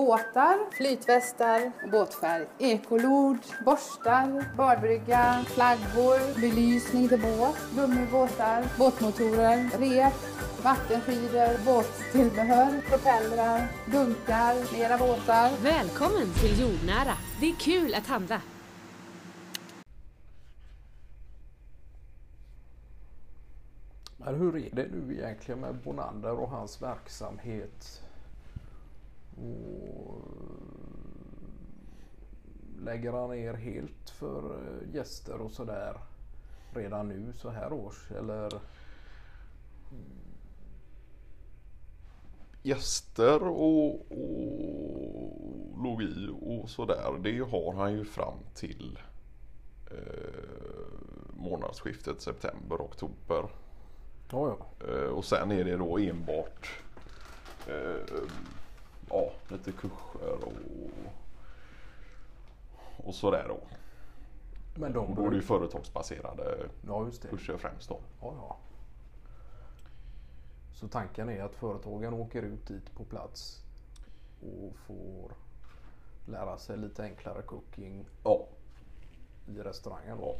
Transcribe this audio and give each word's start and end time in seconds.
Båtar, 0.00 0.70
flytvästar 0.70 1.72
och 1.84 1.90
båtfärg. 1.90 2.46
Ekolod, 2.58 3.38
borstar, 3.64 4.56
badbrygga, 4.56 5.44
flaggor, 5.46 6.40
belysning 6.40 7.08
till 7.08 7.20
båt, 7.20 7.56
gummibåtar, 7.74 8.64
båtmotorer, 8.78 9.70
rep, 9.78 10.12
vattenskidor, 10.62 11.64
båttillbehör, 11.64 12.80
propellrar, 12.88 13.68
dunkar, 13.92 14.72
mera 14.72 14.98
båtar. 14.98 15.50
Välkommen 15.62 16.32
till 16.40 16.60
Jordnära! 16.60 17.14
Det 17.40 17.46
är 17.50 17.54
kul 17.54 17.94
att 17.94 18.06
handla! 18.06 18.42
Men 24.16 24.34
hur 24.34 24.56
är 24.56 24.70
det 24.72 24.86
nu 24.92 25.14
egentligen 25.14 25.60
med 25.60 25.74
Bonander 25.74 26.32
och 26.32 26.48
hans 26.48 26.82
verksamhet? 26.82 28.02
Och 29.36 30.22
lägger 32.84 33.12
han 33.12 33.30
ner 33.30 33.54
helt 33.54 34.10
för 34.10 34.54
eh, 34.54 34.94
gäster 34.94 35.40
och 35.40 35.50
sådär 35.50 35.96
redan 36.74 37.08
nu 37.08 37.32
så 37.36 37.50
här 37.50 37.72
års 37.72 38.10
eller? 38.10 38.52
Gäster 42.62 43.42
och, 43.42 43.94
och 43.94 45.20
logi 45.82 46.28
och 46.40 46.70
sådär 46.70 47.18
det 47.22 47.38
har 47.38 47.72
han 47.72 47.92
ju 47.92 48.04
fram 48.04 48.38
till 48.54 48.98
eh, 49.90 50.60
månadsskiftet 51.36 52.20
september-oktober. 52.20 53.50
Ja, 54.30 54.56
ja. 54.58 54.86
Eh, 54.88 55.10
och 55.10 55.24
sen 55.24 55.50
är 55.50 55.64
det 55.64 55.76
då 55.76 55.98
enbart 55.98 56.82
eh, 57.68 58.22
ja, 59.10 59.30
lite 59.48 59.72
kurser 59.72 60.44
och, 60.44 60.52
och 63.06 63.14
sådär 63.14 63.44
då. 63.48 63.58
Men 64.74 64.92
de 64.92 65.06
Och 65.06 65.16
då 65.16 65.26
är 65.26 65.30
det 65.30 65.36
ju 65.36 65.42
företagsbaserade 65.42 66.68
Ja, 66.86 67.10
kurser 67.30 67.56
främst 67.56 67.88
då. 67.88 67.98
Ja, 68.20 68.34
ja. 68.36 68.56
Så 70.72 70.88
tanken 70.88 71.28
är 71.28 71.42
att 71.42 71.54
företagen 71.54 72.14
åker 72.14 72.42
ut 72.42 72.66
dit 72.66 72.94
på 72.94 73.04
plats 73.04 73.62
och 74.42 74.76
får 74.76 75.32
lära 76.26 76.58
sig 76.58 76.76
lite 76.76 77.02
enklare 77.02 77.42
cooking 77.42 78.04
Ja, 78.24 78.46
i 79.48 79.58
restaurangen. 79.58 80.18
ja. 80.20 80.26
Då. 80.26 80.36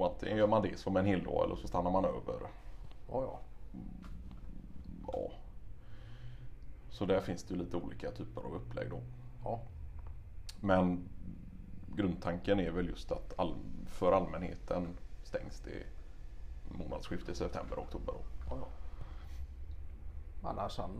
Och 0.00 0.06
antingen 0.12 0.36
gör 0.38 0.46
man 0.46 0.62
det 0.62 0.78
som 0.78 0.96
en 0.96 1.06
hel 1.06 1.24
dag 1.24 1.44
eller 1.44 1.56
så 1.56 1.68
stannar 1.68 1.90
man 1.90 2.04
över. 2.04 2.40
Ja, 2.40 3.22
ja. 3.22 3.38
Ja. 3.72 3.78
Så 6.94 7.04
där 7.04 7.20
finns 7.20 7.44
det 7.44 7.54
ju 7.54 7.60
lite 7.60 7.76
olika 7.76 8.10
typer 8.10 8.40
av 8.40 8.54
upplägg 8.54 8.90
då. 8.90 9.00
ja. 9.44 9.60
Men 10.60 11.08
grundtanken 11.96 12.60
är 12.60 12.70
väl 12.70 12.88
just 12.88 13.12
att 13.12 13.34
all, 13.36 13.54
för 13.86 14.12
allmänheten 14.12 14.88
stängs 15.22 15.60
det 15.60 15.82
månadsskiftet 16.78 17.36
september-oktober. 17.36 18.14
ja, 18.50 18.56
ja. 18.60 18.68
Annars 20.48 20.78
han 20.78 20.90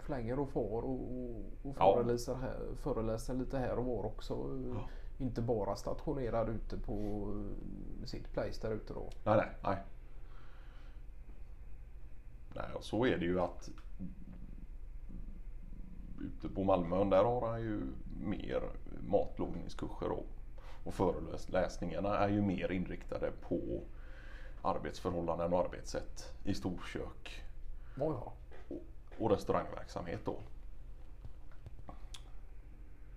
flänger 0.00 0.38
och 0.38 0.48
far 0.48 0.82
och, 0.82 1.00
och, 1.00 1.44
och 1.62 1.76
föreläser, 1.76 2.34
här, 2.34 2.74
föreläser 2.76 3.34
lite 3.34 3.58
här 3.58 3.78
och 3.78 3.84
var 3.84 4.04
också. 4.04 4.34
Ja. 4.74 4.88
Inte 5.18 5.42
bara 5.42 5.76
stationerad 5.76 6.48
ute 6.48 6.76
på 6.76 7.28
sitt 8.04 8.32
place 8.32 8.68
där 8.68 8.74
ute 8.74 8.94
då. 8.94 9.10
Nej, 9.24 9.36
nej, 9.36 9.48
nej. 9.62 9.76
Nej, 12.54 12.74
och 12.74 12.84
så 12.84 13.06
är 13.06 13.18
det 13.18 13.24
ju 13.24 13.40
att 13.40 13.70
ute 16.24 16.48
på 16.48 16.64
Malmön 16.64 17.10
där 17.10 17.24
har 17.24 17.48
han 17.48 17.60
ju 17.60 17.80
mer 18.20 18.62
matlagningskurser 19.08 20.10
och, 20.10 20.26
och 20.84 20.94
föreläsningarna 20.94 22.18
är 22.18 22.28
ju 22.28 22.42
mer 22.42 22.72
inriktade 22.72 23.32
på 23.48 23.80
arbetsförhållanden 24.62 25.52
och 25.52 25.60
arbetssätt 25.60 26.32
i 26.44 26.54
storkök 26.54 27.44
och, 28.00 28.82
och 29.18 29.30
restaurangverksamhet 29.30 30.20
då. 30.24 30.36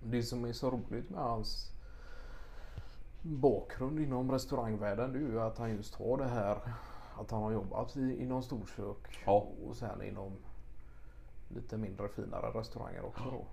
Det 0.03 0.23
som 0.23 0.45
är 0.45 0.53
så 0.53 0.71
roligt 0.71 1.09
med 1.09 1.19
hans 1.19 1.71
bakgrund 3.21 3.99
inom 3.99 4.31
restaurangvärlden 4.31 5.13
det 5.13 5.19
är 5.19 5.21
ju 5.21 5.41
att 5.41 5.57
han 5.57 5.71
just 5.71 5.95
har 5.95 6.17
det 6.17 6.27
här 6.27 6.59
att 7.19 7.31
han 7.31 7.43
har 7.43 7.51
jobbat 7.51 7.97
i, 7.97 8.21
inom 8.21 8.43
storkök 8.43 9.23
Ja. 9.25 9.47
och 9.67 9.75
sen 9.75 10.01
inom 10.03 10.35
lite 11.47 11.77
mindre 11.77 12.09
finare 12.09 12.59
restauranger 12.59 13.05
också 13.05 13.23
då. 13.23 13.45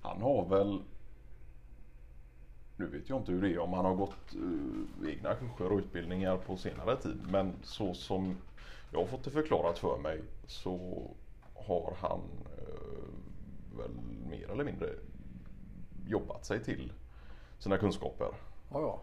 Han 0.00 0.22
har 0.22 0.48
väl 0.48 0.82
nu 2.76 2.86
vet 2.86 3.08
jag 3.08 3.18
inte 3.20 3.32
hur 3.32 3.42
det 3.42 3.54
är 3.54 3.58
om 3.58 3.72
han 3.72 3.84
har 3.84 3.94
gått 3.94 4.34
eh, 4.34 5.10
egna 5.10 5.34
kurser 5.34 5.72
och 5.72 5.78
utbildningar 5.78 6.36
på 6.36 6.56
senare 6.56 6.96
tid. 6.96 7.20
Men 7.30 7.52
så 7.62 7.94
som 7.94 8.36
jag 8.92 8.98
har 8.98 9.06
fått 9.06 9.24
det 9.24 9.30
förklarat 9.30 9.78
för 9.78 9.98
mig 9.98 10.22
så 10.46 11.02
har 11.54 11.96
han 12.00 12.20
eh, 12.58 13.78
väl 13.78 13.90
mer 14.28 14.50
eller 14.50 14.64
mindre 14.64 14.88
jobbat 16.06 16.44
sig 16.44 16.64
till 16.64 16.92
sina 17.58 17.78
kunskaper. 17.78 18.28
Ja, 18.70 18.80
ja. 18.80 19.00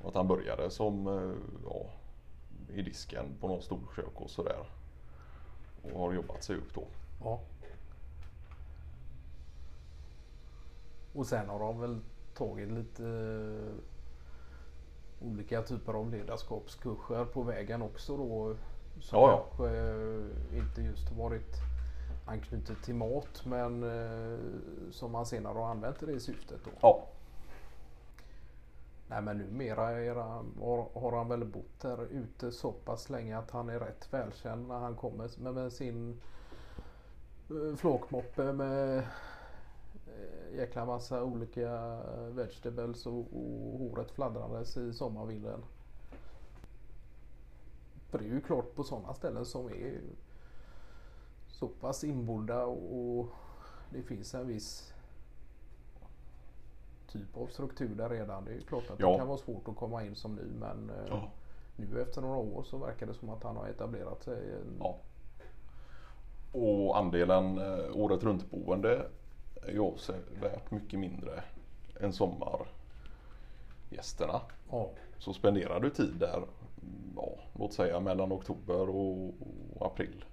Och 0.00 0.08
att 0.08 0.14
han 0.14 0.28
började 0.28 0.70
som 0.70 1.06
eh, 1.06 1.34
ja, 1.64 1.86
i 2.74 2.82
disken 2.82 3.36
på 3.40 3.48
något 3.48 3.64
storkök 3.64 4.20
och 4.20 4.30
sådär. 4.30 4.66
Och 5.82 6.00
har 6.00 6.12
jobbat 6.12 6.44
sig 6.44 6.56
upp 6.56 6.74
då. 6.74 6.84
ja. 7.24 7.40
Och 11.14 11.26
sen 11.26 11.48
har 11.48 11.58
de 11.58 11.80
väl 11.80 12.00
tagit 12.34 12.72
lite 12.72 13.04
eh, 13.06 13.74
olika 15.28 15.62
typer 15.62 15.92
av 15.94 16.10
ledarskapskurser 16.10 17.24
på 17.24 17.42
vägen 17.42 17.82
också 17.82 18.16
då. 18.16 18.56
Som 19.00 19.18
Ja, 19.20 19.30
ja. 19.30 19.44
kanske 19.48 19.78
eh, 19.78 20.58
inte 20.58 20.82
just 20.82 21.08
har 21.08 21.16
varit 21.16 21.56
anknutet 22.26 22.82
till 22.82 22.94
mat 22.94 23.42
men 23.44 23.82
eh, 23.82 24.38
som 24.90 25.12
man 25.12 25.26
senare 25.26 25.58
har 25.58 25.70
använt 25.70 26.02
i 26.02 26.06
det 26.06 26.20
syftet 26.20 26.60
då. 26.64 26.70
Ja, 26.80 27.06
Nej 29.08 29.22
men 29.22 29.38
numera 29.38 30.04
era, 30.04 30.44
har, 30.94 31.16
han 31.16 31.28
väl 31.28 31.44
bott 31.44 31.82
här 31.82 32.04
ute 32.04 32.52
så 32.52 32.72
pass 32.72 33.10
länge 33.10 33.38
att 33.38 33.50
han 33.50 33.68
är 33.68 33.80
rätt 33.80 34.12
välkänd 34.12 34.68
när 34.68 34.78
han 34.78 34.96
kommer 34.96 35.40
med, 35.40 35.54
med 35.54 35.72
sin 35.72 36.20
eh, 37.50 37.76
flåkmoppe 37.76 38.52
med 38.52 38.98
eh, 38.98 40.56
jäkla 40.56 40.84
massa 40.84 41.24
olika 41.24 41.72
eh, 41.72 42.26
vegetables 42.34 43.06
och, 43.06 43.18
och 43.18 43.78
håret 43.78 44.10
fladdrandes 44.10 44.76
i 44.76 44.92
sommarvinden. 44.92 45.64
För 48.10 48.18
det 48.18 48.24
är 48.24 48.28
ju 48.28 48.40
klart 48.40 48.74
på 48.74 48.84
sådana 48.84 49.14
ställen 49.14 49.46
som 49.46 49.66
är 49.66 50.00
så 51.48 51.68
pass 51.68 52.04
inbodda 52.04 52.64
och, 52.64 53.18
och 53.18 53.28
det 53.90 54.02
finns 54.02 54.34
en 54.34 54.46
viss 54.46 54.94
typ 57.12 57.36
av 57.36 57.46
struktur 57.46 57.94
där 57.94 58.08
redan. 58.08 58.44
Det 58.44 58.52
är 58.54 58.60
klart 58.60 58.90
att 58.90 59.00
Ja. 59.00 59.10
det 59.12 59.18
kan 59.18 59.28
vara 59.28 59.38
svårt 59.38 59.68
att 59.68 59.76
komma 59.76 60.04
in 60.04 60.14
som 60.16 60.34
ny 60.34 60.42
men 60.60 60.90
eh, 60.90 60.96
ja. 61.08 61.28
nu 61.76 62.02
efter 62.02 62.20
några 62.22 62.36
år 62.36 62.62
så 62.62 62.76
verkar 62.78 63.06
det 63.06 63.14
som 63.14 63.30
att 63.30 63.42
han 63.42 63.56
har 63.56 63.66
etablerat 63.68 64.22
sig. 64.22 64.42
Ja. 64.80 64.96
Och 66.52 66.98
andelen 66.98 67.58
eh, 67.58 67.96
året 67.96 68.22
runt 68.22 68.50
boende 68.50 69.06
är 69.62 69.72
ju 69.72 69.80
avsevärt 69.80 70.70
mycket 70.70 71.00
mindre 71.00 71.42
än 72.00 72.12
sommargästerna. 72.12 74.40
ja. 74.70 74.90
Så 75.18 75.32
spenderar 75.32 75.80
du 75.80 75.90
tid 75.90 76.14
där, 76.20 76.36
mm, 76.36 76.48
ja, 77.16 77.28
låt 77.52 77.72
säga 77.72 78.00
mellan 78.00 78.32
oktober 78.32 78.88
och, 78.88 79.34
och 79.76 79.86
april. 79.86 80.24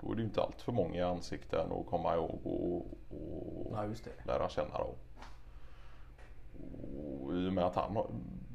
Då 0.00 0.10
är 0.12 0.14
det 0.14 0.20
ju 0.22 0.26
inte 0.28 0.42
allt 0.42 0.62
för 0.62 0.72
många 0.72 1.06
ansikten 1.06 1.72
att 1.72 1.86
komma 1.86 2.14
ihåg 2.14 2.40
och, 2.44 2.76
och 3.10 3.72
Nej, 3.72 3.88
just 3.88 4.04
det. 4.04 4.10
lära 4.26 4.48
känna. 4.48 4.78
Då. 4.78 4.94
Och 7.22 7.36
I 7.36 7.48
och 7.48 7.52
med 7.52 7.64
att 7.64 7.74
han 7.74 7.96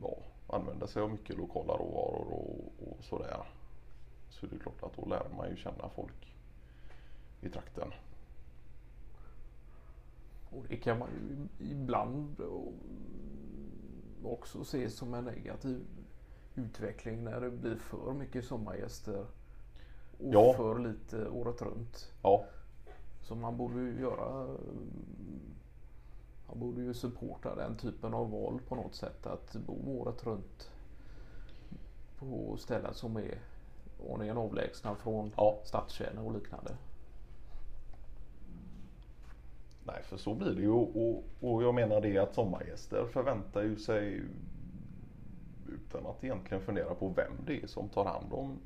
ja, 0.02 0.18
använder 0.48 0.88
sig 0.88 1.02
av 1.02 1.12
mycket 1.12 1.38
lokala 1.38 1.74
råvaror 1.74 2.28
och, 2.34 2.74
och 2.88 3.04
sådär. 3.04 3.44
Så 4.30 4.46
är 4.46 4.50
det 4.50 4.60
klart 4.60 4.84
att 4.84 4.96
då 4.96 5.06
lär 5.06 5.28
man 5.38 5.50
ju 5.50 5.56
känna 5.56 5.90
folk 5.90 6.36
i 7.42 7.50
trakten. 7.50 7.94
Och 10.50 10.66
det 10.70 10.78
kan 10.78 11.00
man 11.00 11.10
ju 11.10 11.48
ibland 11.72 12.42
också 14.24 14.64
se 14.64 14.90
som 14.90 15.14
en 15.14 15.26
negativ 15.26 15.86
utveckling 16.56 17.24
när 17.24 17.42
det 17.42 17.52
blir 17.52 17.76
för 17.76 18.14
mycket 18.14 18.46
sommargäster 18.46 19.20
och 20.20 20.34
Ja. 20.34 20.54
för 20.54 20.80
lite 20.80 21.28
året 21.30 21.62
runt. 21.62 22.12
Ja, 22.24 22.46
Så 23.22 23.36
man 23.36 23.58
borde 23.58 23.80
ju 23.80 24.00
göra 24.02 24.58
borde 26.59 26.81
ju 26.81 26.94
supporta 26.94 27.56
den 27.56 27.77
typen 27.77 28.13
av 28.13 28.31
val 28.31 28.59
på 28.68 28.75
något 28.75 28.95
sätt. 28.95 29.25
Att 29.27 29.54
bo 29.54 30.00
året 30.01 30.25
runt 30.25 30.71
på 32.19 32.57
ställen 32.57 32.94
som 32.94 33.18
är 33.18 33.39
ordningen 34.07 34.38
avlägsna 34.38 34.95
från 34.95 35.31
Ja. 35.38 35.59
stadskärnor 35.63 36.25
och 36.25 36.33
liknande. 36.33 36.77
Nej, 39.83 40.04
för 40.04 40.18
så 40.18 40.33
blir 40.33 40.51
det 40.51 40.62
ju 40.62 40.69
och, 40.69 41.24
och 41.39 41.63
jag 41.63 41.75
menar 41.75 42.01
det 42.01 42.18
att 42.18 42.33
sommargäster 42.33 43.06
förväntar 43.06 43.63
ju 43.63 43.75
sig 43.75 44.21
utan 45.68 46.06
att 46.06 46.24
egentligen 46.24 46.63
fundera 46.63 46.95
på 46.95 47.09
vem 47.09 47.31
det 47.45 47.63
är 47.63 47.68
som 47.68 47.89
tar 47.89 48.06
hand 48.06 48.33
om 48.33 48.59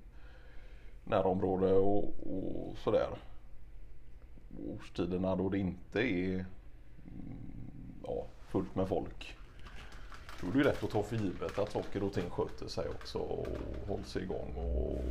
närområde 1.04 1.74
och, 1.74 2.04
och 2.04 2.78
sådär. 2.78 3.10
Årstiderna 4.68 5.36
då 5.36 5.50
det 5.50 5.58
inte 5.58 6.02
är 6.02 6.46
ja, 8.08 8.26
fullt 8.48 8.76
med 8.76 8.88
folk. 8.88 9.36
Då 10.42 10.48
är 10.48 10.52
det 10.52 10.58
ju 10.58 10.64
lätt 10.64 10.84
att 10.84 10.90
ta 10.90 11.04
för 11.04 11.16
givet 11.16 11.60
att 11.60 11.72
saker 11.72 12.04
och 12.04 12.14
ting 12.14 12.30
sköter 12.30 12.68
sig 12.68 12.90
också 12.90 13.18
och 13.18 13.48
hålls 13.88 14.16
igång 14.16 14.54
och 14.56 15.04